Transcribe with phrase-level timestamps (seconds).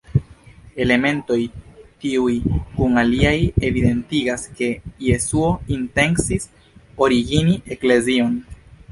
[0.83, 1.35] Elementoj
[2.05, 2.31] tiuj
[2.77, 3.33] kun aliaj
[3.69, 4.69] evidentigas ke
[5.09, 6.49] Jesuo intencis
[7.09, 8.33] originigi eklezion.